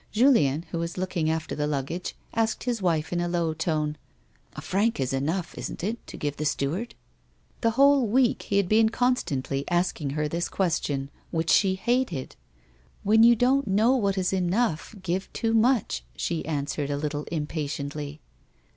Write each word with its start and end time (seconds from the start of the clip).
Julien, 0.11 0.63
who 0.71 0.79
was 0.79 0.97
looking 0.97 1.29
after 1.29 1.53
the 1.53 1.67
luggage, 1.67 2.15
asked 2.33 2.63
his 2.63 2.81
wife 2.81 3.13
in 3.13 3.21
a 3.21 3.27
low 3.27 3.53
tone:" 3.53 3.99
A 4.55 4.59
franc 4.61 4.99
is 4.99 5.13
enough, 5.13 5.55
isn't 5.55 5.83
it, 5.83 6.07
to 6.07 6.17
give 6.17 6.37
the 6.37 6.43
steward 6.45 6.95
1" 6.95 6.95
The 7.61 7.69
whole 7.77 8.07
week 8.07 8.41
he 8.41 8.57
had 8.57 8.67
been 8.67 8.89
constantly 8.89 9.63
asking 9.69 10.11
her 10.17 10.27
this 10.27 10.49
question 10.49 11.11
which 11.29 11.51
she 11.51 11.75
hated." 11.75 12.35
When 13.03 13.21
you 13.21 13.35
don't 13.35 13.67
know 13.67 13.95
what 13.95 14.17
is 14.17 14.33
enough, 14.33 14.95
give 15.03 15.31
too 15.33 15.53
much,'" 15.53 16.03
she 16.15 16.43
answered, 16.47 16.89
a 16.89 16.97
little 16.97 17.25
impatiently. 17.25 18.21